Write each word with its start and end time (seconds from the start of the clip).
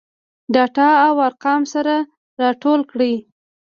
ډاټا 0.53 0.89
او 1.07 1.13
ارقام 1.27 1.61
سره 1.73 1.95
راټول 2.41 2.79
کړي. 2.91 3.13